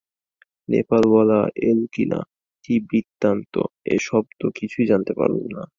নেপালওয়ালা 0.69 1.39
এল 1.63 1.81
কিনা, 1.93 2.19
কি 2.65 2.73
বৃত্তান্ত, 2.89 3.53
এ-সব 3.85 4.23
তো 4.39 4.45
কিছুই 4.55 4.85
জানতে 4.85 5.11
পারলুম 5.13 5.45
না। 5.49 5.63